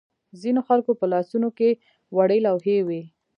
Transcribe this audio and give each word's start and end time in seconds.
ځینو 0.41 0.61
خلکو 0.67 0.91
په 0.99 1.05
لاسونو 1.13 1.49
کې 1.57 1.69
وړې 2.15 2.39
لوحې 2.45 2.77
وې. 2.87 3.01